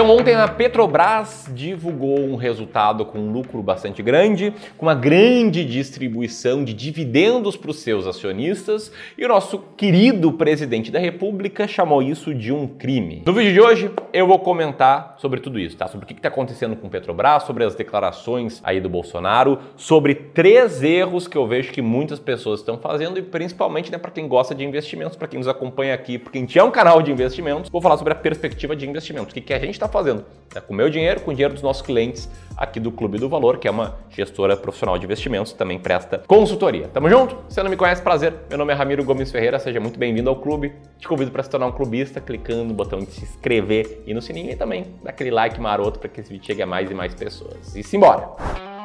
Então 0.00 0.16
ontem 0.16 0.34
a 0.34 0.48
Petrobras 0.48 1.44
divulgou 1.54 2.20
um 2.20 2.34
resultado 2.34 3.04
com 3.04 3.18
um 3.18 3.30
lucro 3.30 3.62
bastante 3.62 4.02
grande, 4.02 4.50
com 4.78 4.86
uma 4.86 4.94
grande 4.94 5.62
distribuição 5.62 6.64
de 6.64 6.72
dividendos 6.72 7.54
para 7.54 7.70
os 7.70 7.80
seus 7.80 8.06
acionistas, 8.06 8.90
e 9.18 9.26
o 9.26 9.28
nosso 9.28 9.58
querido 9.76 10.32
presidente 10.32 10.90
da 10.90 10.98
República 10.98 11.68
chamou 11.68 12.02
isso 12.02 12.34
de 12.34 12.50
um 12.50 12.66
crime. 12.66 13.24
No 13.26 13.34
vídeo 13.34 13.52
de 13.52 13.60
hoje 13.60 13.90
eu 14.10 14.26
vou 14.26 14.38
comentar 14.38 15.16
sobre 15.18 15.38
tudo 15.38 15.58
isso, 15.58 15.76
tá? 15.76 15.86
Sobre 15.86 16.04
o 16.04 16.08
que 16.08 16.14
está 16.14 16.28
acontecendo 16.28 16.74
com 16.76 16.88
Petrobras, 16.88 17.42
sobre 17.42 17.62
as 17.64 17.74
declarações 17.74 18.58
aí 18.64 18.80
do 18.80 18.88
Bolsonaro, 18.88 19.58
sobre 19.76 20.14
três 20.14 20.82
erros 20.82 21.28
que 21.28 21.36
eu 21.36 21.46
vejo 21.46 21.72
que 21.72 21.82
muitas 21.82 22.18
pessoas 22.18 22.60
estão 22.60 22.78
fazendo 22.78 23.18
e 23.18 23.22
principalmente 23.22 23.92
né, 23.92 23.98
para 23.98 24.10
quem 24.10 24.26
gosta 24.26 24.54
de 24.54 24.64
investimentos, 24.64 25.14
para 25.14 25.28
quem 25.28 25.38
nos 25.38 25.46
acompanha 25.46 25.92
aqui, 25.92 26.16
porque 26.16 26.38
a 26.38 26.40
gente 26.40 26.58
é 26.58 26.64
um 26.64 26.70
canal 26.70 27.02
de 27.02 27.12
investimentos, 27.12 27.68
vou 27.68 27.82
falar 27.82 27.98
sobre 27.98 28.14
a 28.14 28.16
perspectiva 28.16 28.74
de 28.74 28.88
investimentos, 28.88 29.32
o 29.32 29.34
que, 29.34 29.42
que 29.42 29.52
a 29.52 29.58
gente 29.58 29.74
está 29.74 29.89
fazendo 29.90 30.24
né, 30.54 30.60
com 30.60 30.72
o 30.72 30.76
meu 30.76 30.90
dinheiro, 30.90 31.20
com 31.20 31.30
o 31.30 31.34
dinheiro 31.34 31.54
dos 31.54 31.62
nossos 31.62 31.82
clientes 31.82 32.28
aqui 32.56 32.78
do 32.78 32.90
Clube 32.92 33.18
do 33.18 33.28
Valor, 33.28 33.58
que 33.58 33.66
é 33.66 33.70
uma 33.70 33.96
gestora 34.10 34.56
profissional 34.56 34.98
de 34.98 35.04
investimentos, 35.04 35.52
também 35.52 35.78
presta 35.78 36.18
consultoria. 36.26 36.88
Tamo 36.88 37.08
junto? 37.08 37.36
Se 37.48 37.62
não 37.62 37.70
me 37.70 37.76
conhece, 37.76 38.02
prazer. 38.02 38.34
Meu 38.48 38.58
nome 38.58 38.72
é 38.72 38.76
Ramiro 38.76 39.04
Gomes 39.04 39.30
Ferreira, 39.30 39.58
seja 39.58 39.80
muito 39.80 39.98
bem-vindo 39.98 40.28
ao 40.28 40.36
clube. 40.36 40.72
Te 40.98 41.08
convido 41.08 41.30
para 41.30 41.42
se 41.42 41.50
tornar 41.50 41.66
um 41.66 41.72
clubista 41.72 42.20
clicando 42.20 42.64
no 42.64 42.74
botão 42.74 42.98
de 42.98 43.10
se 43.12 43.24
inscrever 43.24 44.02
e 44.06 44.12
no 44.12 44.20
sininho 44.20 44.50
e 44.50 44.56
também 44.56 44.94
daquele 45.02 45.30
like 45.30 45.60
maroto 45.60 45.98
para 45.98 46.08
que 46.08 46.20
esse 46.20 46.30
vídeo 46.30 46.44
chegue 46.44 46.62
a 46.62 46.66
mais 46.66 46.90
e 46.90 46.94
mais 46.94 47.14
pessoas. 47.14 47.74
E 47.74 47.82
simbora! 47.82 48.79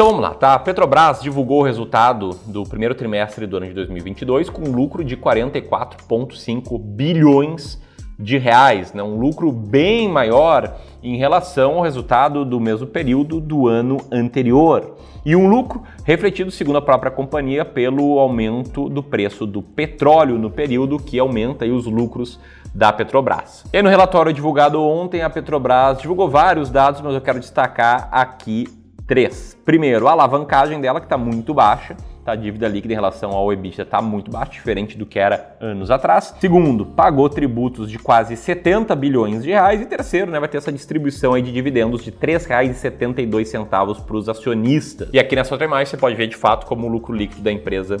Então 0.00 0.12
vamos 0.12 0.22
lá, 0.22 0.32
tá? 0.32 0.54
A 0.54 0.58
Petrobras 0.58 1.20
divulgou 1.20 1.60
o 1.60 1.62
resultado 1.62 2.30
do 2.46 2.62
primeiro 2.62 2.94
trimestre 2.94 3.46
do 3.46 3.58
ano 3.58 3.66
de 3.66 3.74
2022 3.74 4.48
com 4.48 4.62
um 4.62 4.72
lucro 4.72 5.04
de 5.04 5.14
44,5 5.14 6.78
bilhões 6.78 7.78
de 8.18 8.38
reais, 8.38 8.94
né? 8.94 9.02
um 9.02 9.18
lucro 9.20 9.52
bem 9.52 10.08
maior 10.08 10.74
em 11.02 11.18
relação 11.18 11.74
ao 11.74 11.82
resultado 11.82 12.46
do 12.46 12.58
mesmo 12.58 12.86
período 12.86 13.42
do 13.42 13.68
ano 13.68 13.98
anterior. 14.10 14.96
E 15.22 15.36
um 15.36 15.46
lucro 15.46 15.82
refletido, 16.02 16.50
segundo 16.50 16.78
a 16.78 16.82
própria 16.82 17.12
companhia, 17.12 17.62
pelo 17.62 18.18
aumento 18.18 18.88
do 18.88 19.02
preço 19.02 19.44
do 19.44 19.60
petróleo 19.60 20.38
no 20.38 20.50
período, 20.50 20.98
que 20.98 21.18
aumenta 21.18 21.66
os 21.66 21.84
lucros 21.84 22.40
da 22.74 22.90
Petrobras. 22.90 23.66
E 23.70 23.82
no 23.82 23.90
relatório 23.90 24.32
divulgado 24.32 24.82
ontem, 24.82 25.20
a 25.20 25.28
Petrobras 25.28 25.98
divulgou 25.98 26.26
vários 26.26 26.70
dados, 26.70 27.02
mas 27.02 27.12
eu 27.12 27.20
quero 27.20 27.38
destacar 27.38 28.08
aqui 28.10 28.79
Três. 29.10 29.58
Primeiro, 29.64 30.06
a 30.06 30.12
alavancagem 30.12 30.80
dela, 30.80 31.00
que 31.00 31.06
está 31.06 31.18
muito 31.18 31.52
baixa. 31.52 31.96
Tá, 32.24 32.30
a 32.30 32.36
dívida 32.36 32.68
líquida 32.68 32.92
em 32.92 32.96
relação 32.96 33.32
ao 33.32 33.52
EBITDA 33.52 33.82
está 33.82 34.00
muito 34.00 34.30
baixa, 34.30 34.52
diferente 34.52 34.96
do 34.96 35.04
que 35.04 35.18
era 35.18 35.56
anos 35.60 35.90
atrás. 35.90 36.32
Segundo, 36.38 36.86
pagou 36.86 37.28
tributos 37.28 37.90
de 37.90 37.98
quase 37.98 38.36
70 38.36 38.94
bilhões 38.94 39.42
de 39.42 39.50
reais. 39.50 39.80
E 39.80 39.86
terceiro, 39.86 40.30
né, 40.30 40.38
vai 40.38 40.48
ter 40.48 40.58
essa 40.58 40.70
distribuição 40.70 41.34
aí 41.34 41.42
de 41.42 41.50
dividendos 41.50 42.04
de 42.04 42.10
R$ 42.10 42.18
3,72 42.20 44.00
para 44.04 44.16
os 44.16 44.28
acionistas. 44.28 45.08
E 45.12 45.18
aqui 45.18 45.34
nessa 45.34 45.54
outra 45.54 45.66
imagem 45.66 45.86
você 45.86 45.96
pode 45.96 46.14
ver 46.14 46.28
de 46.28 46.36
fato 46.36 46.64
como 46.64 46.86
o 46.86 46.88
lucro 46.88 47.12
líquido 47.12 47.42
da 47.42 47.50
empresa 47.50 47.96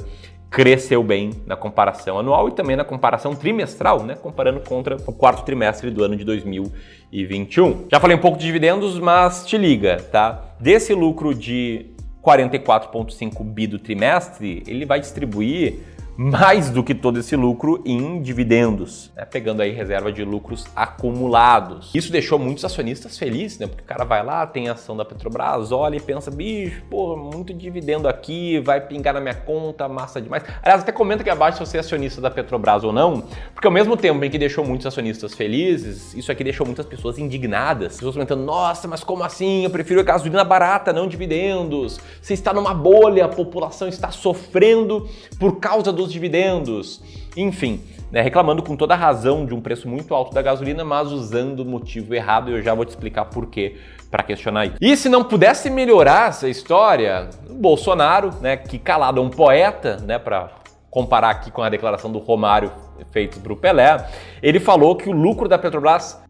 cresceu 0.50 1.02
bem 1.02 1.30
na 1.46 1.54
comparação 1.54 2.18
anual 2.18 2.48
e 2.48 2.52
também 2.52 2.74
na 2.74 2.84
comparação 2.84 3.34
trimestral, 3.34 4.02
né, 4.02 4.16
comparando 4.16 4.60
contra 4.60 4.96
o 5.06 5.12
quarto 5.12 5.44
trimestre 5.44 5.90
do 5.90 6.02
ano 6.02 6.16
de 6.16 6.24
2021. 6.24 7.86
Já 7.90 8.00
falei 8.00 8.16
um 8.16 8.20
pouco 8.20 8.36
de 8.36 8.44
dividendos, 8.44 8.98
mas 8.98 9.46
te 9.46 9.56
liga, 9.56 9.98
tá? 10.10 10.42
Desse 10.58 10.92
lucro 10.92 11.32
de 11.32 11.86
44,5 12.20 13.44
bi 13.44 13.66
do 13.66 13.78
trimestre, 13.78 14.62
ele 14.66 14.84
vai 14.84 14.98
distribuir 14.98 15.78
mais 16.16 16.70
do 16.70 16.82
que 16.82 16.94
todo 16.94 17.18
esse 17.18 17.34
lucro 17.36 17.82
em 17.84 18.20
dividendos, 18.20 19.10
né? 19.16 19.24
pegando 19.24 19.62
aí 19.62 19.72
reserva 19.72 20.12
de 20.12 20.24
lucros 20.24 20.66
acumulados. 20.74 21.90
Isso 21.94 22.12
deixou 22.12 22.38
muitos 22.38 22.64
acionistas 22.64 23.18
felizes, 23.18 23.58
né? 23.58 23.66
Porque 23.66 23.82
o 23.82 23.86
cara 23.86 24.04
vai 24.04 24.24
lá, 24.24 24.46
tem 24.46 24.68
ação 24.68 24.96
da 24.96 25.04
Petrobras, 25.04 25.72
olha 25.72 25.96
e 25.96 26.00
pensa, 26.00 26.30
bicho, 26.30 26.82
pô, 26.90 27.16
muito 27.16 27.54
dividendo 27.54 28.08
aqui, 28.08 28.60
vai 28.60 28.80
pingar 28.80 29.14
na 29.14 29.20
minha 29.20 29.34
conta, 29.34 29.88
massa 29.88 30.20
demais. 30.20 30.42
Aliás, 30.62 30.82
até 30.82 30.92
comenta 30.92 31.22
aqui 31.22 31.30
abaixo 31.30 31.58
se 31.58 31.66
você 31.66 31.76
é 31.78 31.80
acionista 31.80 32.20
da 32.20 32.30
Petrobras 32.30 32.84
ou 32.84 32.92
não, 32.92 33.24
porque 33.54 33.66
ao 33.66 33.72
mesmo 33.72 33.96
tempo 33.96 34.24
em 34.24 34.30
que 34.30 34.38
deixou 34.38 34.64
muitos 34.64 34.86
acionistas 34.86 35.34
felizes, 35.34 36.14
isso 36.14 36.30
aqui 36.30 36.44
deixou 36.44 36.66
muitas 36.66 36.86
pessoas 36.86 37.18
indignadas. 37.18 37.96
Pessoas 37.96 38.14
comentando, 38.14 38.42
nossa, 38.42 38.86
mas 38.86 39.02
como 39.02 39.22
assim? 39.22 39.64
Eu 39.64 39.70
prefiro 39.70 40.02
gasolina 40.04 40.44
barata, 40.44 40.92
não 40.92 41.06
dividendos. 41.06 41.98
Você 42.20 42.34
está 42.34 42.52
numa 42.52 42.74
bolha, 42.74 43.24
a 43.24 43.28
população 43.28 43.88
está 43.88 44.10
sofrendo 44.10 45.08
por 45.38 45.58
causa 45.58 45.92
dos 46.00 46.12
dividendos, 46.12 47.02
enfim, 47.36 47.80
né, 48.10 48.20
reclamando 48.22 48.62
com 48.62 48.74
toda 48.76 48.94
a 48.94 48.96
razão 48.96 49.44
de 49.44 49.54
um 49.54 49.60
preço 49.60 49.88
muito 49.88 50.14
alto 50.14 50.34
da 50.34 50.42
gasolina, 50.42 50.84
mas 50.84 51.12
usando 51.12 51.60
o 51.60 51.64
motivo 51.64 52.14
errado 52.14 52.50
e 52.50 52.54
eu 52.54 52.62
já 52.62 52.74
vou 52.74 52.84
te 52.84 52.90
explicar 52.90 53.26
por 53.26 53.46
quê 53.46 53.76
para 54.10 54.22
questionar 54.22 54.66
isso. 54.66 54.76
E 54.80 54.96
se 54.96 55.08
não 55.08 55.22
pudesse 55.22 55.70
melhorar 55.70 56.30
essa 56.30 56.48
história, 56.48 57.28
Bolsonaro, 57.50 58.32
né, 58.40 58.56
que 58.56 58.78
calado 58.78 59.20
é 59.20 59.22
um 59.22 59.30
poeta, 59.30 59.98
né, 59.98 60.18
para 60.18 60.50
comparar 60.90 61.30
aqui 61.30 61.50
com 61.50 61.62
a 61.62 61.68
declaração 61.68 62.10
do 62.10 62.18
Romário 62.18 62.72
feita 63.12 63.38
para 63.38 63.52
o 63.52 63.56
Pelé, 63.56 64.06
ele 64.42 64.58
falou 64.58 64.96
que 64.96 65.08
o 65.08 65.12
lucro 65.12 65.48
da 65.48 65.56
Petrobras 65.56 66.20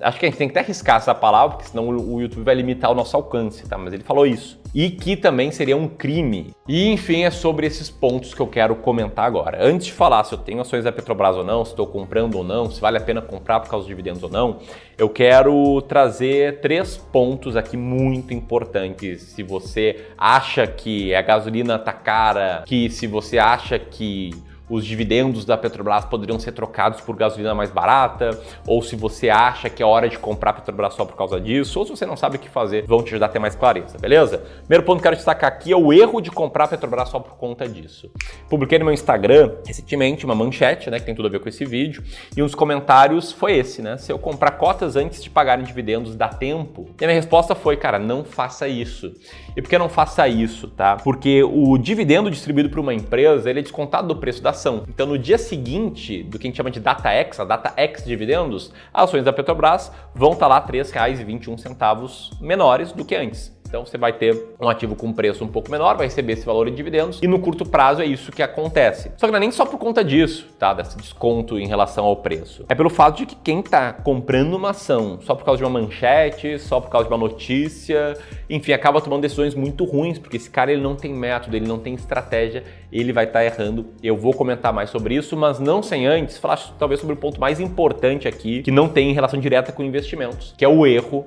acho 0.00 0.18
que 0.18 0.26
a 0.26 0.28
gente 0.28 0.38
tem 0.38 0.48
que 0.48 0.52
até 0.52 0.60
arriscar 0.60 0.96
essa 0.96 1.14
palavra, 1.14 1.56
porque 1.56 1.70
senão 1.70 1.88
o 1.88 2.20
YouTube 2.20 2.44
vai 2.44 2.54
limitar 2.54 2.90
o 2.90 2.94
nosso 2.94 3.16
alcance, 3.16 3.66
tá? 3.68 3.76
Mas 3.78 3.92
ele 3.92 4.02
falou 4.02 4.26
isso. 4.26 4.60
E 4.74 4.90
que 4.90 5.16
também 5.16 5.50
seria 5.50 5.76
um 5.76 5.88
crime. 5.88 6.54
E 6.68 6.88
enfim, 6.92 7.24
é 7.24 7.30
sobre 7.30 7.66
esses 7.66 7.90
pontos 7.90 8.32
que 8.32 8.40
eu 8.40 8.46
quero 8.46 8.76
comentar 8.76 9.24
agora. 9.24 9.58
Antes 9.60 9.86
de 9.86 9.92
falar 9.92 10.22
se 10.24 10.32
eu 10.32 10.38
tenho 10.38 10.60
ações 10.60 10.84
da 10.84 10.92
Petrobras 10.92 11.36
ou 11.36 11.44
não, 11.44 11.64
se 11.64 11.72
estou 11.72 11.86
comprando 11.86 12.36
ou 12.36 12.44
não, 12.44 12.70
se 12.70 12.80
vale 12.80 12.96
a 12.96 13.00
pena 13.00 13.20
comprar 13.20 13.60
por 13.60 13.68
causa 13.68 13.82
dos 13.82 13.88
dividendos 13.88 14.22
ou 14.22 14.30
não, 14.30 14.58
eu 14.96 15.08
quero 15.08 15.82
trazer 15.82 16.60
três 16.60 16.96
pontos 16.96 17.56
aqui 17.56 17.76
muito 17.76 18.32
importantes. 18.32 19.22
Se 19.22 19.42
você 19.42 20.06
acha 20.16 20.66
que 20.66 21.14
a 21.14 21.22
gasolina 21.22 21.78
tá 21.78 21.92
cara, 21.92 22.62
que 22.64 22.88
se 22.90 23.06
você 23.06 23.38
acha 23.38 23.78
que 23.78 24.30
os 24.70 24.86
dividendos 24.86 25.44
da 25.44 25.58
Petrobras 25.58 26.04
poderiam 26.04 26.38
ser 26.38 26.52
trocados 26.52 27.00
por 27.00 27.16
gasolina 27.16 27.54
mais 27.54 27.70
barata, 27.70 28.40
ou 28.66 28.80
se 28.80 28.96
você 28.96 29.28
acha 29.28 29.68
que 29.68 29.82
é 29.82 29.86
hora 29.86 30.08
de 30.08 30.18
comprar 30.18 30.52
Petrobras 30.52 30.94
só 30.94 31.04
por 31.04 31.16
causa 31.16 31.40
disso, 31.40 31.78
ou 31.78 31.84
se 31.84 31.90
você 31.90 32.06
não 32.06 32.16
sabe 32.16 32.36
o 32.36 32.38
que 32.38 32.48
fazer, 32.48 32.86
vão 32.86 33.02
te 33.02 33.08
ajudar 33.08 33.26
a 33.26 33.28
ter 33.28 33.40
mais 33.40 33.56
clareza, 33.56 33.98
beleza? 33.98 34.38
Primeiro 34.60 34.84
ponto 34.84 34.96
que 34.96 35.00
eu 35.00 35.10
quero 35.10 35.16
destacar 35.16 35.50
aqui 35.50 35.72
é 35.72 35.76
o 35.76 35.92
erro 35.92 36.20
de 36.20 36.30
comprar 36.30 36.68
Petrobras 36.68 37.08
só 37.08 37.18
por 37.18 37.36
conta 37.36 37.68
disso. 37.68 38.10
Publiquei 38.48 38.78
no 38.78 38.84
meu 38.84 38.94
Instagram 38.94 39.56
recentemente 39.66 40.24
uma 40.24 40.34
manchete, 40.34 40.88
né, 40.88 41.00
que 41.00 41.06
tem 41.06 41.14
tudo 41.14 41.26
a 41.26 41.30
ver 41.30 41.40
com 41.40 41.48
esse 41.48 41.64
vídeo, 41.64 42.04
e 42.36 42.40
um 42.40 42.46
dos 42.46 42.54
comentários 42.54 43.32
foi 43.32 43.56
esse, 43.56 43.82
né? 43.82 43.96
Se 43.96 44.12
eu 44.12 44.18
comprar 44.18 44.52
cotas 44.52 44.94
antes 44.94 45.22
de 45.22 45.28
pagarem 45.28 45.64
dividendos, 45.64 46.14
dá 46.14 46.28
tempo? 46.28 46.88
E 47.00 47.04
a 47.04 47.06
minha 47.08 47.18
resposta 47.18 47.54
foi, 47.54 47.76
cara, 47.76 47.98
não 47.98 48.24
faça 48.24 48.68
isso. 48.68 49.12
E 49.56 49.60
por 49.60 49.68
que 49.68 49.78
não 49.78 49.88
faça 49.88 50.28
isso, 50.28 50.68
tá? 50.68 50.96
Porque 50.96 51.42
o 51.42 51.76
dividendo 51.76 52.30
distribuído 52.30 52.70
por 52.70 52.78
uma 52.78 52.94
empresa, 52.94 53.50
ele 53.50 53.60
é 53.60 53.62
descontado 53.62 54.06
do 54.08 54.16
preço 54.16 54.42
da 54.42 54.52
Então, 54.88 55.06
no 55.06 55.18
dia 55.18 55.38
seguinte 55.38 56.22
do 56.22 56.38
que 56.38 56.46
a 56.46 56.48
gente 56.48 56.56
chama 56.56 56.70
de 56.70 56.80
data 56.80 57.10
X, 57.10 57.40
a 57.40 57.44
data 57.44 57.72
X 57.76 58.04
dividendos, 58.04 58.72
as 58.92 59.04
ações 59.04 59.24
da 59.24 59.32
Petrobras 59.32 59.90
vão 60.14 60.32
estar 60.32 60.46
lá 60.46 60.58
R$ 60.58 60.72
3,21 60.72 62.40
menores 62.40 62.92
do 62.92 63.04
que 63.04 63.14
antes. 63.14 63.59
Então 63.70 63.86
você 63.86 63.96
vai 63.96 64.12
ter 64.12 64.36
um 64.60 64.68
ativo 64.68 64.96
com 64.96 65.12
preço 65.12 65.44
um 65.44 65.48
pouco 65.48 65.70
menor, 65.70 65.96
vai 65.96 66.08
receber 66.08 66.32
esse 66.32 66.44
valor 66.44 66.66
em 66.66 66.74
dividendos 66.74 67.20
e 67.22 67.28
no 67.28 67.38
curto 67.38 67.64
prazo 67.64 68.02
é 68.02 68.04
isso 68.04 68.32
que 68.32 68.42
acontece. 68.42 69.12
Só 69.16 69.26
que 69.26 69.30
não 69.30 69.36
é 69.36 69.40
nem 69.40 69.52
só 69.52 69.64
por 69.64 69.78
conta 69.78 70.02
disso, 70.02 70.48
tá? 70.58 70.74
Desse 70.74 70.96
desconto 70.96 71.56
em 71.56 71.68
relação 71.68 72.04
ao 72.04 72.16
preço. 72.16 72.64
É 72.68 72.74
pelo 72.74 72.90
fato 72.90 73.18
de 73.18 73.26
que 73.26 73.36
quem 73.36 73.60
está 73.60 73.92
comprando 73.92 74.54
uma 74.54 74.70
ação 74.70 75.20
só 75.22 75.36
por 75.36 75.44
causa 75.44 75.58
de 75.58 75.64
uma 75.64 75.80
manchete, 75.80 76.58
só 76.58 76.80
por 76.80 76.90
causa 76.90 77.06
de 77.06 77.14
uma 77.14 77.20
notícia, 77.20 78.16
enfim, 78.48 78.72
acaba 78.72 79.00
tomando 79.00 79.22
decisões 79.22 79.54
muito 79.54 79.84
ruins, 79.84 80.18
porque 80.18 80.36
esse 80.36 80.50
cara 80.50 80.72
ele 80.72 80.82
não 80.82 80.96
tem 80.96 81.14
método, 81.14 81.56
ele 81.56 81.68
não 81.68 81.78
tem 81.78 81.94
estratégia, 81.94 82.64
ele 82.90 83.12
vai 83.12 83.24
estar 83.24 83.38
tá 83.38 83.44
errando. 83.44 83.86
Eu 84.02 84.16
vou 84.16 84.34
comentar 84.34 84.72
mais 84.72 84.90
sobre 84.90 85.14
isso, 85.14 85.36
mas 85.36 85.60
não 85.60 85.80
sem 85.80 86.08
antes 86.08 86.38
falar 86.38 86.58
talvez 86.76 87.00
sobre 87.00 87.14
o 87.14 87.16
ponto 87.16 87.40
mais 87.40 87.60
importante 87.60 88.26
aqui, 88.26 88.64
que 88.64 88.72
não 88.72 88.88
tem 88.88 89.12
relação 89.12 89.38
direta 89.38 89.70
com 89.70 89.84
investimentos, 89.84 90.54
que 90.58 90.64
é 90.64 90.68
o 90.68 90.84
erro, 90.84 91.24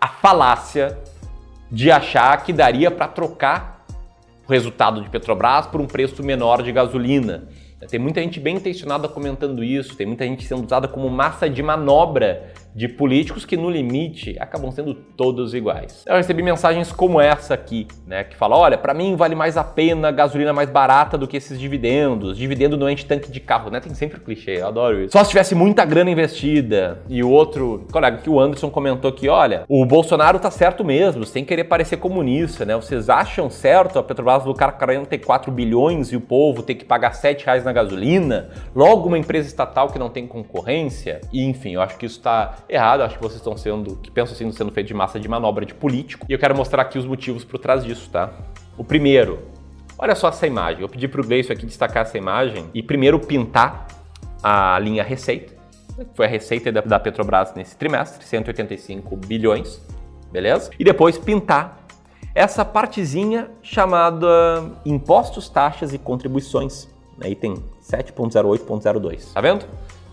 a 0.00 0.08
falácia 0.08 0.98
de 1.74 1.90
achar 1.90 2.44
que 2.44 2.52
daria 2.52 2.88
para 2.88 3.08
trocar 3.08 3.84
o 4.46 4.52
resultado 4.52 5.02
de 5.02 5.10
Petrobras 5.10 5.66
por 5.66 5.80
um 5.80 5.88
preço 5.88 6.22
menor 6.22 6.62
de 6.62 6.70
gasolina. 6.70 7.48
Tem 7.90 7.98
muita 7.98 8.20
gente 8.20 8.38
bem 8.38 8.56
intencionada 8.56 9.08
comentando 9.08 9.62
isso, 9.62 9.96
tem 9.96 10.06
muita 10.06 10.24
gente 10.24 10.44
sendo 10.44 10.64
usada 10.64 10.86
como 10.86 11.10
massa 11.10 11.50
de 11.50 11.62
manobra 11.64 12.52
de 12.74 12.88
políticos 12.88 13.44
que, 13.44 13.56
no 13.56 13.70
limite, 13.70 14.36
acabam 14.40 14.70
sendo 14.70 14.94
todos 14.94 15.54
iguais. 15.54 16.04
Eu 16.06 16.16
recebi 16.16 16.42
mensagens 16.42 16.90
como 16.90 17.20
essa 17.20 17.54
aqui, 17.54 17.86
né, 18.06 18.24
que 18.24 18.36
fala: 18.36 18.56
olha, 18.56 18.76
para 18.76 18.92
mim 18.92 19.14
vale 19.16 19.34
mais 19.34 19.56
a 19.56 19.64
pena 19.64 20.10
gasolina 20.10 20.52
mais 20.52 20.68
barata 20.68 21.16
do 21.16 21.28
que 21.28 21.36
esses 21.36 21.58
dividendos. 21.58 22.36
Dividendo 22.36 22.76
não 22.76 22.90
enche 22.90 23.04
tanque 23.04 23.30
de 23.30 23.40
carro, 23.40 23.70
né? 23.70 23.80
Tem 23.80 23.94
sempre 23.94 24.18
o 24.18 24.20
clichê, 24.20 24.60
eu 24.60 24.66
adoro 24.66 25.02
isso. 25.02 25.12
Só 25.12 25.22
se 25.22 25.30
tivesse 25.30 25.54
muita 25.54 25.84
grana 25.84 26.10
investida. 26.10 27.02
E 27.08 27.22
o 27.22 27.30
outro 27.30 27.86
colega 27.92 28.18
que 28.18 28.30
o 28.30 28.40
Anderson 28.40 28.70
comentou 28.70 29.10
aqui: 29.10 29.28
olha, 29.28 29.64
o 29.68 29.84
Bolsonaro 29.84 30.38
tá 30.38 30.50
certo 30.50 30.84
mesmo, 30.84 31.24
sem 31.24 31.44
querer 31.44 31.64
parecer 31.64 31.98
comunista, 31.98 32.64
né? 32.64 32.74
Vocês 32.74 33.08
acham 33.08 33.48
certo 33.48 33.98
a 33.98 34.02
Petrobras 34.02 34.44
lucrar 34.44 34.76
44 34.76 35.52
bilhões 35.52 36.12
e 36.12 36.16
o 36.16 36.20
povo 36.20 36.62
ter 36.62 36.74
que 36.74 36.84
pagar 36.84 37.12
7 37.12 37.44
reais 37.44 37.64
na 37.64 37.72
gasolina? 37.72 38.50
Logo, 38.74 39.08
uma 39.08 39.18
empresa 39.18 39.46
estatal 39.46 39.88
que 39.88 39.98
não 39.98 40.08
tem 40.08 40.26
concorrência? 40.26 41.20
E 41.32 41.44
enfim, 41.44 41.74
eu 41.74 41.82
acho 41.82 41.96
que 41.96 42.06
isso 42.06 42.20
tá 42.20 42.63
errado. 42.68 43.02
Acho 43.02 43.16
que 43.16 43.22
vocês 43.22 43.36
estão 43.36 43.56
sendo, 43.56 43.96
que 43.96 44.10
pensam 44.10 44.34
assim, 44.34 44.50
sendo 44.52 44.72
feito 44.72 44.86
de 44.86 44.94
massa 44.94 45.18
de 45.20 45.28
manobra 45.28 45.64
de 45.64 45.74
político. 45.74 46.26
E 46.28 46.32
eu 46.32 46.38
quero 46.38 46.56
mostrar 46.56 46.82
aqui 46.82 46.98
os 46.98 47.06
motivos 47.06 47.44
por 47.44 47.58
trás 47.58 47.84
disso, 47.84 48.08
tá? 48.10 48.32
O 48.76 48.84
primeiro, 48.84 49.40
olha 49.98 50.14
só 50.14 50.28
essa 50.28 50.46
imagem. 50.46 50.82
Eu 50.82 50.88
pedi 50.88 51.08
para 51.08 51.20
o 51.20 51.24
Gleison 51.24 51.52
aqui 51.52 51.66
destacar 51.66 52.02
essa 52.02 52.18
imagem 52.18 52.68
e 52.74 52.82
primeiro 52.82 53.18
pintar 53.18 53.86
a 54.42 54.78
linha 54.78 55.02
receita. 55.02 55.54
Foi 56.14 56.26
a 56.26 56.28
receita 56.28 56.72
da 56.72 56.98
Petrobras 56.98 57.54
nesse 57.54 57.76
trimestre, 57.76 58.24
185 58.24 59.16
bilhões, 59.16 59.80
beleza? 60.32 60.70
E 60.78 60.82
depois 60.82 61.16
pintar 61.16 61.86
essa 62.34 62.64
partezinha 62.64 63.48
chamada 63.62 64.26
impostos, 64.84 65.48
taxas 65.48 65.94
e 65.94 65.98
contribuições. 65.98 66.88
Aí 67.22 67.36
tem 67.36 67.54
7.08.02. 67.80 69.32
Tá 69.32 69.40
vendo? 69.40 69.64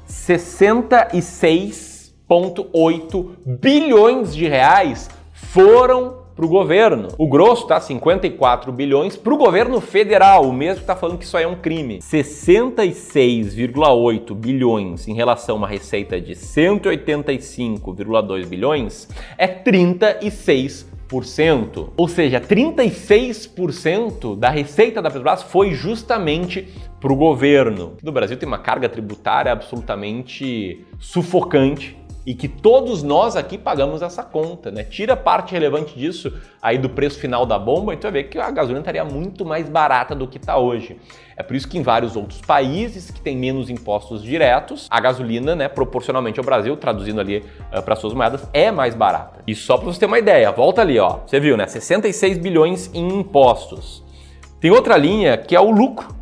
66 0.06 2.01
1,8 2.36 3.30
bilhões 3.46 4.34
de 4.34 4.48
reais 4.48 5.10
foram 5.34 6.22
para 6.34 6.46
o 6.46 6.48
governo. 6.48 7.10
O 7.18 7.28
grosso 7.28 7.68
tá 7.68 7.78
54 7.80 8.72
bilhões 8.72 9.18
para 9.18 9.34
o 9.34 9.38
governo 9.38 9.82
federal, 9.82 10.48
o 10.48 10.54
mesmo 10.54 10.78
que 10.78 10.84
está 10.84 10.96
falando 10.96 11.18
que 11.18 11.26
isso 11.26 11.36
aí 11.36 11.44
é 11.44 11.48
um 11.48 11.58
crime. 11.58 12.00
66,8 12.00 14.34
bilhões 14.34 15.06
em 15.08 15.14
relação 15.14 15.56
a 15.56 15.58
uma 15.60 15.68
receita 15.68 16.22
de 16.22 16.34
185,2 16.34 18.46
bilhões 18.46 19.10
é 19.38 19.48
36 19.48 20.90
ou 21.98 22.08
seja, 22.08 22.40
36% 22.40 24.38
da 24.38 24.50
receita 24.50 25.02
da 25.02 25.10
Petrobras 25.10 25.44
foi 25.44 25.74
justamente 25.74 26.70
para 27.02 27.12
o 27.12 27.16
governo. 27.18 27.98
No 28.02 28.14
Brasil 28.14 28.38
tem 28.38 28.48
uma 28.48 28.60
carga 28.60 28.88
tributária 28.88 29.52
absolutamente 29.52 30.86
sufocante 31.00 31.98
e 32.26 32.36
que 32.36 32.48
todos 32.48 33.02
nós 33.02 33.36
aqui 33.36 33.58
pagamos 33.58 34.02
essa 34.02 34.24
conta, 34.24 34.70
né? 34.70 34.84
Tira 34.84 35.16
parte 35.16 35.52
relevante 35.52 35.98
disso 35.98 36.32
aí 36.62 36.78
do 36.78 36.90
preço 36.90 37.20
final 37.20 37.46
da 37.46 37.58
bomba, 37.58 37.94
então 37.94 38.12
vai 38.12 38.22
ver 38.22 38.30
que 38.30 38.38
a 38.38 38.52
gasolina 38.52 38.80
estaria 38.80 39.04
muito 39.04 39.44
mais 39.44 39.68
barata 39.68 40.14
do 40.14 40.28
que 40.28 40.38
está 40.38 40.58
hoje. 40.58 40.98
É 41.36 41.42
por 41.42 41.56
isso 41.56 41.68
que 41.68 41.78
em 41.78 41.82
vários 41.82 42.16
outros 42.16 42.40
países 42.42 43.10
que 43.10 43.20
têm 43.20 43.36
menos 43.36 43.70
impostos 43.70 44.22
diretos, 44.22 44.88
a 44.92 45.00
gasolina, 45.00 45.56
né, 45.56 45.68
proporcionalmente 45.68 46.40
ao 46.40 46.46
Brasil, 46.46 46.78
traduzindo 46.78 47.20
ali 47.20 47.44
uh, 47.76 47.82
para 47.82 47.96
suas 47.96 48.14
moedas, 48.14 48.48
é 48.54 48.70
mais 48.70 48.94
barata. 48.94 49.42
E 49.48 49.56
só 49.56 49.78
para 49.78 49.88
você 49.88 50.00
ter 50.00 50.06
uma 50.06 50.20
ideia, 50.20 50.52
volta 50.52 50.82
ali, 50.82 51.00
ó. 51.00 51.20
Você 51.26 51.40
viu, 51.40 51.58
né? 51.58 51.66
66 51.66 52.38
bilhões 52.38 52.92
em 52.94 53.20
impostos. 53.20 54.04
Tem 54.60 54.70
outra 54.70 54.96
linha 54.96 55.36
que 55.36 55.56
é 55.56 55.60
o 55.60 55.72
lucro, 55.72 56.16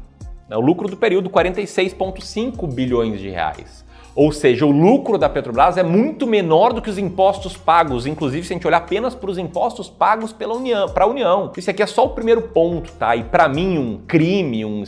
né? 0.47 0.55
o 0.55 0.61
lucro 0.61 0.87
do 0.87 0.95
período 0.95 1.29
46,5 1.29 2.73
bilhões 2.73 3.19
de 3.19 3.29
reais. 3.29 3.83
Ou 4.19 4.33
seja, 4.33 4.65
o 4.65 4.69
lucro 4.69 5.17
da 5.17 5.29
Petrobras 5.29 5.77
é 5.77 5.83
muito 5.83 6.27
menor 6.27 6.73
do 6.73 6.81
que 6.81 6.89
os 6.89 6.97
impostos 6.97 7.55
pagos, 7.55 8.05
inclusive 8.05 8.45
se 8.45 8.51
a 8.51 8.55
gente 8.55 8.67
olhar 8.67 8.79
apenas 8.79 9.15
para 9.15 9.31
os 9.31 9.37
impostos 9.37 9.89
pagos 9.89 10.33
pela 10.33 10.53
União, 10.55 10.89
para 10.89 11.05
a 11.05 11.07
União. 11.07 11.53
Isso 11.55 11.69
aqui 11.69 11.81
é 11.81 11.85
só 11.85 12.03
o 12.03 12.09
primeiro 12.09 12.41
ponto, 12.41 12.91
tá? 12.91 13.15
E 13.15 13.23
para 13.23 13.47
mim 13.47 13.77
um 13.77 13.97
crime, 14.05 14.65
um 14.65 14.83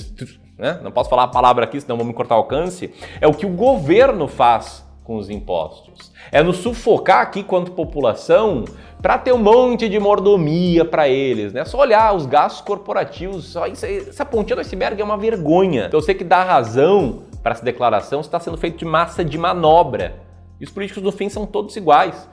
né? 0.58 0.82
não 0.84 0.92
posso 0.92 1.10
falar 1.10 1.24
a 1.24 1.28
palavra 1.30 1.64
aqui, 1.64 1.80
senão 1.80 1.96
vou 1.96 2.06
me 2.06 2.14
cortar 2.14 2.36
o 2.36 2.40
alcance, 2.40 2.94
é 3.22 3.26
o 3.26 3.34
que 3.34 3.46
o 3.46 3.50
governo 3.52 4.28
faz 4.28 4.86
com 5.02 5.16
os 5.16 5.30
impostos. 5.30 6.12
É 6.30 6.44
nos 6.44 6.58
sufocar 6.58 7.22
aqui 7.22 7.42
quanto 7.42 7.72
população 7.72 8.66
para 9.02 9.18
ter 9.18 9.32
um 9.32 9.38
monte 9.38 9.88
de 9.88 9.98
mordomia 9.98 10.84
para 10.84 11.08
eles, 11.08 11.54
né? 11.54 11.64
Só 11.64 11.80
olhar 11.80 12.14
os 12.14 12.26
gastos 12.26 12.60
corporativos, 12.60 13.46
só 13.46 13.66
isso, 13.66 13.86
essa 13.86 14.26
pontinha 14.26 14.58
do 14.58 14.60
iceberg 14.60 15.02
é 15.02 15.06
uma 15.06 15.18
vergonha. 15.18 15.86
Então 15.86 16.02
eu 16.02 16.04
sei 16.04 16.16
que 16.16 16.26
dá 16.26 16.44
razão 16.44 17.31
para 17.42 17.54
essa 17.54 17.64
declaração 17.66 18.22
está 18.22 18.40
sendo 18.40 18.58
feito 18.58 18.78
de 18.78 18.86
massa 18.86 19.24
de 19.24 19.38
manobra. 19.38 20.22
E 20.60 20.64
os 20.64 20.70
políticos, 20.70 21.02
no 21.02 21.12
fim, 21.12 21.28
são 21.28 21.46
todos 21.46 21.76
iguais. 21.76 22.30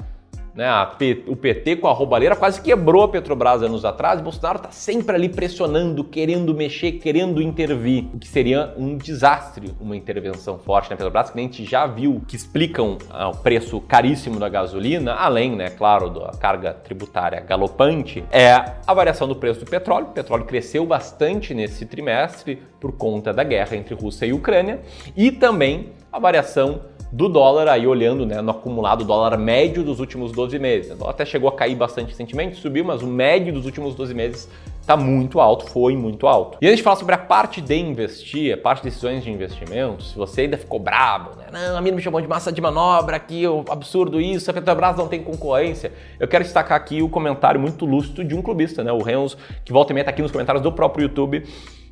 Né? 0.58 0.66
P, 0.98 1.22
o 1.28 1.36
PT 1.36 1.76
com 1.76 1.86
a 1.86 1.92
roubalheira 1.92 2.34
quase 2.34 2.60
quebrou 2.60 3.04
a 3.04 3.08
Petrobras 3.08 3.62
anos 3.62 3.84
atrás. 3.84 4.20
Bolsonaro 4.20 4.56
está 4.56 4.72
sempre 4.72 5.14
ali 5.14 5.28
pressionando, 5.28 6.02
querendo 6.02 6.52
mexer, 6.52 6.94
querendo 6.94 7.40
intervir, 7.40 8.06
o 8.12 8.18
que 8.18 8.26
seria 8.26 8.74
um 8.76 8.96
desastre 8.96 9.72
uma 9.80 9.96
intervenção 9.96 10.58
forte 10.58 10.90
na 10.90 10.96
Petrobras, 10.96 11.30
que 11.30 11.38
a 11.38 11.42
gente 11.42 11.64
já 11.64 11.86
viu 11.86 12.20
que 12.26 12.34
explicam 12.34 12.98
ah, 13.08 13.28
o 13.28 13.36
preço 13.36 13.80
caríssimo 13.82 14.40
da 14.40 14.48
gasolina, 14.48 15.14
além, 15.14 15.54
né, 15.54 15.70
claro, 15.70 16.10
da 16.10 16.32
carga 16.32 16.74
tributária 16.74 17.38
galopante, 17.38 18.24
é 18.28 18.50
a 18.84 18.92
variação 18.92 19.28
do 19.28 19.36
preço 19.36 19.60
do 19.60 19.70
petróleo. 19.70 20.06
O 20.06 20.12
petróleo 20.12 20.44
cresceu 20.44 20.84
bastante 20.84 21.54
nesse 21.54 21.86
trimestre 21.86 22.60
por 22.80 22.90
conta 22.96 23.32
da 23.32 23.44
guerra 23.44 23.76
entre 23.76 23.94
Rússia 23.94 24.26
e 24.26 24.32
Ucrânia 24.32 24.80
e 25.16 25.30
também 25.30 25.92
a 26.12 26.18
variação 26.18 26.80
do 27.10 27.28
dólar, 27.28 27.68
aí 27.68 27.86
olhando 27.86 28.26
né, 28.26 28.40
no 28.40 28.50
acumulado 28.50 29.04
dólar 29.04 29.36
médio 29.38 29.82
dos 29.82 30.00
últimos 30.00 30.32
12 30.32 30.58
meses. 30.58 30.98
O 31.00 31.08
até 31.08 31.24
chegou 31.24 31.48
a 31.48 31.52
cair 31.52 31.74
bastante 31.74 32.08
recentemente, 32.08 32.56
subiu, 32.56 32.84
mas 32.84 33.02
o 33.02 33.06
médio 33.06 33.52
dos 33.52 33.64
últimos 33.64 33.94
12 33.94 34.14
meses 34.14 34.48
está 34.88 34.96
muito 34.96 35.38
alto, 35.38 35.66
foi 35.66 35.94
muito 35.94 36.26
alto. 36.26 36.56
E 36.62 36.66
antes 36.66 36.78
de 36.78 36.82
falar 36.82 36.96
sobre 36.96 37.14
a 37.14 37.18
parte 37.18 37.60
de 37.60 37.76
investir, 37.76 38.54
a 38.54 38.56
parte 38.56 38.78
de 38.78 38.88
decisões 38.88 39.22
de 39.22 39.30
investimento, 39.30 40.02
se 40.02 40.16
você 40.16 40.42
ainda 40.42 40.56
ficou 40.56 40.78
bravo, 40.78 41.36
né? 41.36 41.46
Não, 41.52 41.76
a 41.76 41.80
minha 41.82 41.94
me 41.94 42.00
chamou 42.00 42.22
de 42.22 42.26
massa 42.26 42.50
de 42.50 42.60
manobra 42.60 43.16
aqui, 43.16 43.46
o 43.46 43.64
absurdo 43.68 44.18
isso, 44.18 44.50
a 44.50 44.54
Petrobras 44.54 44.96
não 44.96 45.06
tem 45.06 45.22
concorrência. 45.22 45.92
Eu 46.18 46.26
quero 46.26 46.42
destacar 46.42 46.76
aqui 46.76 47.02
o 47.02 47.08
comentário 47.08 47.60
muito 47.60 47.84
lúcido 47.84 48.24
de 48.24 48.34
um 48.34 48.40
clubista, 48.40 48.82
né? 48.82 48.90
O 48.90 49.02
Renzo, 49.02 49.36
que 49.62 49.72
volta 49.72 49.92
e 49.92 49.94
meia 49.94 50.04
tá 50.04 50.10
aqui 50.10 50.22
nos 50.22 50.32
comentários 50.32 50.62
do 50.62 50.72
próprio 50.72 51.02
YouTube, 51.02 51.44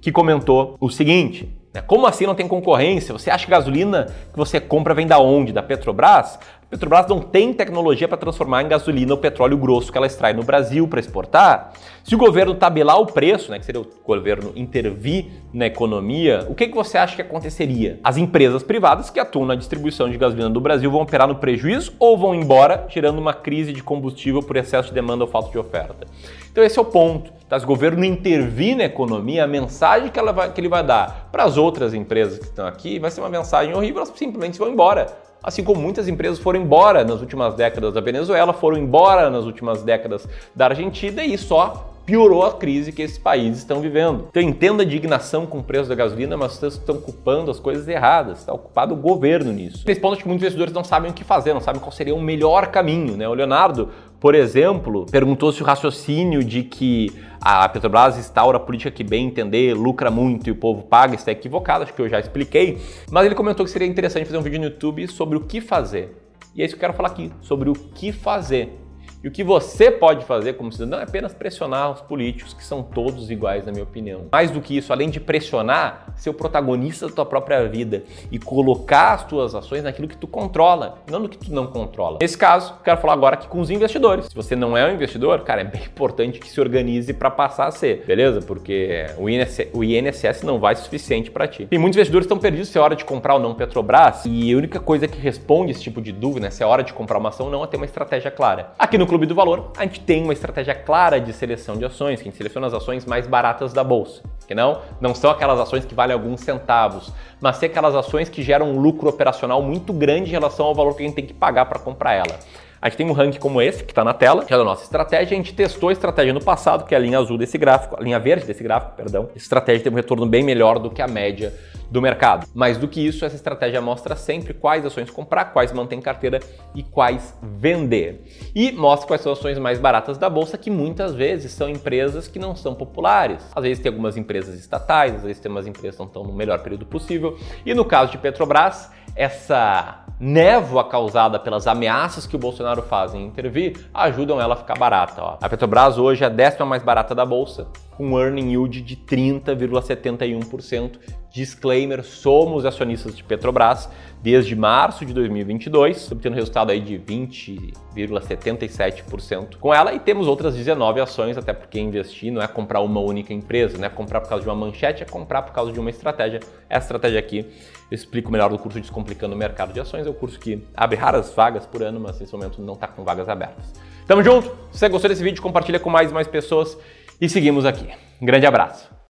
que 0.06 0.12
comentou 0.12 0.76
o 0.78 0.88
seguinte: 0.88 1.48
né, 1.74 1.82
como 1.82 2.06
assim 2.06 2.26
não 2.26 2.34
tem 2.36 2.46
concorrência? 2.46 3.12
Você 3.12 3.28
acha 3.28 3.44
que 3.44 3.50
gasolina 3.50 4.06
que 4.32 4.38
você 4.38 4.60
compra 4.60 4.94
vem 4.94 5.04
da 5.04 5.18
onde? 5.18 5.52
Da 5.52 5.64
Petrobras? 5.64 6.38
Petrobras 6.68 7.06
não 7.06 7.20
tem 7.20 7.52
tecnologia 7.52 8.08
para 8.08 8.18
transformar 8.18 8.60
em 8.64 8.66
gasolina 8.66 9.14
o 9.14 9.16
petróleo 9.16 9.56
grosso 9.56 9.92
que 9.92 9.96
ela 9.96 10.06
extrai 10.06 10.32
no 10.32 10.42
Brasil 10.42 10.88
para 10.88 10.98
exportar. 10.98 11.72
Se 12.02 12.12
o 12.12 12.18
governo 12.18 12.56
tabelar 12.56 12.98
o 12.98 13.06
preço, 13.06 13.52
né, 13.52 13.60
que 13.60 13.64
seria 13.64 13.80
o 13.80 13.86
governo 14.04 14.52
intervir 14.56 15.26
na 15.52 15.66
economia, 15.66 16.44
o 16.48 16.56
que, 16.56 16.66
que 16.66 16.74
você 16.74 16.98
acha 16.98 17.14
que 17.14 17.22
aconteceria? 17.22 18.00
As 18.02 18.16
empresas 18.16 18.64
privadas 18.64 19.10
que 19.10 19.20
atuam 19.20 19.46
na 19.46 19.54
distribuição 19.54 20.10
de 20.10 20.18
gasolina 20.18 20.50
do 20.50 20.60
Brasil 20.60 20.90
vão 20.90 21.02
operar 21.02 21.28
no 21.28 21.36
prejuízo 21.36 21.92
ou 22.00 22.18
vão 22.18 22.34
embora, 22.34 22.84
gerando 22.88 23.20
uma 23.20 23.32
crise 23.32 23.72
de 23.72 23.80
combustível 23.80 24.42
por 24.42 24.56
excesso 24.56 24.88
de 24.88 24.94
demanda 24.94 25.22
ou 25.22 25.30
falta 25.30 25.52
de 25.52 25.58
oferta? 25.58 26.04
Então 26.50 26.64
esse 26.64 26.76
é 26.76 26.82
o 26.82 26.84
ponto. 26.84 27.30
Tá? 27.48 27.60
Se 27.60 27.64
o 27.64 27.68
governo 27.68 28.04
intervir 28.04 28.76
na 28.76 28.84
economia, 28.84 29.44
a 29.44 29.46
mensagem 29.46 30.08
que, 30.08 30.20
vai, 30.20 30.52
que 30.52 30.60
ele 30.60 30.68
vai 30.68 30.82
dar 30.82 31.28
para 31.30 31.44
as 31.44 31.56
outras 31.56 31.94
empresas 31.94 32.40
que 32.40 32.46
estão 32.46 32.66
aqui 32.66 32.98
vai 32.98 33.12
ser 33.12 33.20
uma 33.20 33.30
mensagem 33.30 33.72
horrível, 33.72 34.02
elas 34.02 34.12
simplesmente 34.16 34.58
vão 34.58 34.68
embora 34.68 35.25
assim 35.42 35.62
como 35.62 35.80
muitas 35.80 36.08
empresas 36.08 36.38
foram 36.38 36.60
embora 36.60 37.04
nas 37.04 37.20
últimas 37.20 37.54
décadas 37.54 37.94
da 37.94 38.00
Venezuela, 38.00 38.52
foram 38.52 38.76
embora 38.76 39.30
nas 39.30 39.44
últimas 39.44 39.82
décadas 39.82 40.28
da 40.54 40.66
Argentina 40.66 41.24
e 41.24 41.36
só 41.38 41.95
piorou 42.06 42.44
a 42.44 42.54
crise 42.54 42.92
que 42.92 43.02
esses 43.02 43.18
países 43.18 43.58
estão 43.58 43.80
vivendo. 43.80 44.28
Então 44.30 44.40
entenda 44.40 44.84
a 44.84 44.86
indignação 44.86 45.44
com 45.44 45.58
o 45.58 45.62
preço 45.62 45.88
da 45.88 45.94
gasolina, 45.94 46.36
mas 46.36 46.52
vocês 46.52 46.74
estão 46.74 46.98
culpando 46.98 47.50
as 47.50 47.58
coisas 47.58 47.86
erradas, 47.88 48.38
está 48.38 48.52
ocupado 48.52 48.94
o 48.94 48.96
governo 48.96 49.52
nisso. 49.52 49.84
Nesse 49.86 50.00
ponto, 50.00 50.16
que 50.16 50.26
muitos 50.26 50.42
investidores 50.42 50.72
não 50.72 50.84
sabem 50.84 51.10
o 51.10 51.14
que 51.14 51.24
fazer, 51.24 51.52
não 51.52 51.60
sabem 51.60 51.80
qual 51.80 51.90
seria 51.90 52.14
o 52.14 52.22
melhor 52.22 52.68
caminho. 52.68 53.16
Né? 53.16 53.28
O 53.28 53.34
Leonardo, 53.34 53.90
por 54.20 54.36
exemplo, 54.36 55.04
perguntou 55.10 55.50
se 55.50 55.62
o 55.62 55.66
raciocínio 55.66 56.44
de 56.44 56.62
que 56.62 57.12
a 57.40 57.68
Petrobras 57.68 58.16
instaura 58.16 58.56
a 58.56 58.60
política 58.60 58.90
que 58.90 59.02
bem 59.02 59.26
entender, 59.26 59.74
lucra 59.74 60.10
muito 60.10 60.48
e 60.48 60.52
o 60.52 60.56
povo 60.56 60.84
paga 60.84 61.16
está 61.16 61.32
equivocado, 61.32 61.84
acho 61.84 61.92
que 61.92 62.00
eu 62.00 62.08
já 62.08 62.20
expliquei, 62.20 62.78
mas 63.10 63.26
ele 63.26 63.34
comentou 63.34 63.64
que 63.66 63.70
seria 63.70 63.86
interessante 63.86 64.26
fazer 64.26 64.38
um 64.38 64.42
vídeo 64.42 64.60
no 64.60 64.66
YouTube 64.66 65.06
sobre 65.08 65.36
o 65.36 65.40
que 65.40 65.60
fazer. 65.60 66.16
E 66.54 66.62
é 66.62 66.64
isso 66.64 66.74
que 66.74 66.78
eu 66.78 66.80
quero 66.80 66.94
falar 66.94 67.10
aqui, 67.10 67.30
sobre 67.42 67.68
o 67.68 67.74
que 67.74 68.12
fazer. 68.12 68.85
E 69.24 69.28
o 69.28 69.30
que 69.30 69.42
você 69.42 69.90
pode 69.90 70.24
fazer 70.24 70.54
como 70.54 70.70
cidadão 70.70 71.00
é 71.00 71.02
apenas 71.02 71.32
pressionar 71.32 71.90
os 71.92 72.00
políticos, 72.00 72.52
que 72.52 72.64
são 72.64 72.82
todos 72.82 73.30
iguais, 73.30 73.64
na 73.64 73.72
minha 73.72 73.84
opinião. 73.84 74.26
Mais 74.30 74.50
do 74.50 74.60
que 74.60 74.76
isso, 74.76 74.92
além 74.92 75.10
de 75.10 75.18
pressionar, 75.18 76.12
ser 76.16 76.30
o 76.30 76.34
protagonista 76.34 77.08
da 77.08 77.12
tua 77.12 77.26
própria 77.26 77.66
vida 77.68 78.04
e 78.30 78.38
colocar 78.38 79.14
as 79.14 79.24
tuas 79.24 79.54
ações 79.54 79.82
naquilo 79.82 80.08
que 80.08 80.16
tu 80.16 80.26
controla, 80.26 80.98
não 81.10 81.20
no 81.20 81.28
que 81.28 81.38
tu 81.38 81.52
não 81.52 81.66
controla. 81.66 82.18
Nesse 82.20 82.36
caso, 82.36 82.74
quero 82.84 83.00
falar 83.00 83.14
agora 83.14 83.34
aqui 83.34 83.48
com 83.48 83.60
os 83.60 83.70
investidores. 83.70 84.26
Se 84.26 84.34
você 84.34 84.54
não 84.54 84.76
é 84.76 84.86
um 84.86 84.94
investidor, 84.94 85.40
cara, 85.40 85.62
é 85.62 85.64
bem 85.64 85.82
importante 85.86 86.38
que 86.38 86.48
se 86.48 86.60
organize 86.60 87.12
para 87.12 87.30
passar 87.30 87.66
a 87.66 87.70
ser, 87.70 88.04
beleza? 88.06 88.40
Porque 88.40 89.06
o 89.18 89.28
INSS, 89.28 89.68
o 89.72 89.82
INSS 89.82 90.42
não 90.42 90.58
vai 90.58 90.76
suficiente 90.76 91.30
para 91.30 91.48
ti. 91.48 91.68
E 91.70 91.78
muitos 91.78 91.96
investidores 91.96 92.26
estão 92.26 92.38
perdidos 92.38 92.68
se 92.68 92.78
é 92.78 92.80
hora 92.80 92.94
de 92.94 93.04
comprar 93.04 93.34
ou 93.34 93.40
não 93.40 93.54
Petrobras, 93.54 94.24
e 94.26 94.52
a 94.52 94.56
única 94.56 94.78
coisa 94.78 95.08
que 95.08 95.18
responde 95.18 95.72
esse 95.72 95.82
tipo 95.82 96.00
de 96.00 96.12
dúvida, 96.12 96.46
né, 96.46 96.50
se 96.50 96.62
é 96.62 96.66
hora 96.66 96.82
de 96.82 96.92
comprar 96.92 97.18
uma 97.18 97.30
ação 97.30 97.46
ou 97.46 97.52
não, 97.52 97.64
é 97.64 97.66
ter 97.66 97.76
uma 97.76 97.86
estratégia 97.86 98.30
clara. 98.30 98.72
Aqui 98.78 98.98
no 98.98 99.05
Clube 99.06 99.26
do 99.26 99.34
Valor, 99.34 99.72
a 99.76 99.82
gente 99.84 100.00
tem 100.00 100.22
uma 100.22 100.32
estratégia 100.32 100.74
clara 100.74 101.20
de 101.20 101.32
seleção 101.32 101.76
de 101.76 101.84
ações, 101.84 102.20
que 102.20 102.28
a 102.28 102.30
gente 102.30 102.36
seleciona 102.36 102.66
as 102.66 102.74
ações 102.74 103.04
mais 103.04 103.26
baratas 103.26 103.72
da 103.72 103.82
bolsa. 103.82 104.22
Que 104.46 104.54
não, 104.54 104.80
não 105.00 105.14
são 105.14 105.30
aquelas 105.30 105.58
ações 105.58 105.84
que 105.84 105.94
valem 105.94 106.14
alguns 106.14 106.40
centavos, 106.40 107.12
mas 107.40 107.56
sim 107.56 107.66
aquelas 107.66 107.94
ações 107.94 108.28
que 108.28 108.42
geram 108.42 108.70
um 108.70 108.80
lucro 108.80 109.08
operacional 109.08 109.62
muito 109.62 109.92
grande 109.92 110.28
em 110.28 110.32
relação 110.32 110.66
ao 110.66 110.74
valor 110.74 110.94
que 110.94 111.02
a 111.02 111.06
gente 111.06 111.14
tem 111.14 111.26
que 111.26 111.34
pagar 111.34 111.66
para 111.66 111.78
comprar 111.78 112.14
ela. 112.14 112.38
A 112.80 112.88
gente 112.88 112.98
tem 112.98 113.10
um 113.10 113.12
ranking 113.12 113.38
como 113.38 113.60
esse, 113.60 113.82
que 113.82 113.92
está 113.92 114.04
na 114.04 114.14
tela, 114.14 114.44
que 114.44 114.52
é 114.52 114.56
a 114.56 114.62
nossa 114.62 114.84
estratégia. 114.84 115.34
A 115.34 115.36
gente 115.36 115.54
testou 115.54 115.88
a 115.88 115.92
estratégia 115.92 116.32
no 116.32 116.42
passado, 116.42 116.84
que 116.84 116.94
é 116.94 116.98
a 116.98 117.00
linha 117.00 117.18
azul 117.18 117.38
desse 117.38 117.56
gráfico, 117.56 117.96
a 117.98 118.02
linha 118.02 118.18
verde 118.18 118.46
desse 118.46 118.62
gráfico, 118.62 118.94
perdão. 118.94 119.28
Essa 119.30 119.38
estratégia 119.38 119.84
teve 119.84 119.94
um 119.94 119.96
retorno 119.96 120.26
bem 120.26 120.42
melhor 120.42 120.78
do 120.78 120.90
que 120.90 121.00
a 121.00 121.08
média 121.08 121.52
do 121.90 122.02
mercado. 122.02 122.46
Mais 122.54 122.78
do 122.78 122.88
que 122.88 123.04
isso, 123.04 123.24
essa 123.24 123.36
estratégia 123.36 123.80
mostra 123.80 124.16
sempre 124.16 124.54
quais 124.54 124.84
ações 124.84 125.10
comprar, 125.10 125.46
quais 125.46 125.72
manter 125.72 125.96
em 125.96 126.00
carteira 126.00 126.40
e 126.74 126.82
quais 126.82 127.36
vender. 127.42 128.24
E 128.54 128.72
mostra 128.72 129.06
quais 129.06 129.22
são 129.22 129.32
as 129.32 129.38
ações 129.38 129.58
mais 129.58 129.78
baratas 129.78 130.18
da 130.18 130.28
bolsa, 130.28 130.58
que 130.58 130.70
muitas 130.70 131.14
vezes 131.14 131.52
são 131.52 131.68
empresas 131.68 132.28
que 132.28 132.38
não 132.38 132.56
são 132.56 132.74
populares. 132.74 133.42
Às 133.54 133.62
vezes 133.62 133.82
tem 133.82 133.90
algumas 133.90 134.16
empresas 134.16 134.58
estatais, 134.58 135.14
às 135.14 135.22
vezes 135.22 135.40
tem 135.40 135.50
umas 135.50 135.66
empresas 135.66 135.96
que 135.96 136.00
não 136.00 136.06
estão 136.06 136.24
no 136.24 136.32
melhor 136.32 136.58
período 136.60 136.86
possível. 136.86 137.38
E 137.64 137.74
no 137.74 137.84
caso 137.84 138.12
de 138.12 138.18
Petrobras, 138.18 138.90
essa 139.14 140.04
névoa 140.18 140.84
causada 140.84 141.38
pelas 141.38 141.66
ameaças 141.66 142.26
que 142.26 142.36
o 142.36 142.38
Bolsonaro 142.38 142.82
faz 142.82 143.14
em 143.14 143.26
intervir 143.26 143.86
ajudam 143.92 144.40
ela 144.40 144.54
a 144.54 144.56
ficar 144.56 144.78
barata. 144.78 145.22
Ó. 145.22 145.36
A 145.40 145.48
Petrobras 145.48 145.98
hoje 145.98 146.24
é 146.24 146.26
a 146.26 146.30
décima 146.30 146.64
mais 146.64 146.82
barata 146.82 147.14
da 147.14 147.24
bolsa, 147.24 147.68
com 147.96 148.06
um 148.06 148.18
earning 148.18 148.50
yield 148.50 148.80
de 148.80 148.96
30,71%. 148.96 150.98
Disclaimer: 151.36 152.02
somos 152.02 152.64
acionistas 152.64 153.14
de 153.14 153.22
Petrobras 153.22 153.90
desde 154.22 154.56
março 154.56 155.04
de 155.04 155.12
2022, 155.12 156.10
obtendo 156.10 156.34
resultado 156.34 156.72
aí 156.72 156.80
de 156.80 156.98
20,77% 156.98 159.56
com 159.56 159.74
ela 159.74 159.92
e 159.92 160.00
temos 160.00 160.26
outras 160.26 160.56
19 160.56 160.98
ações, 161.00 161.36
até 161.36 161.52
porque 161.52 161.78
investir 161.78 162.32
não 162.32 162.40
é 162.40 162.48
comprar 162.48 162.80
uma 162.80 163.00
única 163.00 163.34
empresa, 163.34 163.76
não 163.76 163.84
é 163.84 163.90
comprar 163.90 164.22
por 164.22 164.30
causa 164.30 164.42
de 164.42 164.48
uma 164.48 164.56
manchete, 164.56 165.02
é 165.02 165.06
comprar 165.06 165.42
por 165.42 165.52
causa 165.52 165.70
de 165.70 165.78
uma 165.78 165.90
estratégia. 165.90 166.40
Essa 166.70 166.86
estratégia 166.86 167.20
aqui 167.20 167.44
eu 167.90 167.94
explico 167.94 168.32
melhor 168.32 168.50
no 168.50 168.58
curso 168.58 168.80
Descomplicando 168.80 169.34
o 169.34 169.38
Mercado 169.38 169.74
de 169.74 169.80
Ações, 169.80 170.06
é 170.06 170.10
o 170.10 170.14
curso 170.14 170.40
que 170.40 170.66
abre 170.74 170.96
raras 170.96 171.34
vagas 171.34 171.66
por 171.66 171.82
ano, 171.82 172.00
mas 172.00 172.18
nesse 172.18 172.32
momento 172.32 172.62
não 172.62 172.72
está 172.74 172.88
com 172.88 173.04
vagas 173.04 173.28
abertas. 173.28 173.74
Tamo 174.06 174.22
junto? 174.22 174.48
Se 174.72 174.78
você 174.78 174.88
gostou 174.88 175.10
desse 175.10 175.22
vídeo, 175.22 175.42
compartilha 175.42 175.78
com 175.78 175.90
mais 175.90 176.10
e 176.10 176.14
mais 176.14 176.26
pessoas 176.26 176.78
e 177.20 177.28
seguimos 177.28 177.66
aqui. 177.66 177.86
Um 178.20 178.24
grande 178.24 178.46
abraço. 178.46 178.95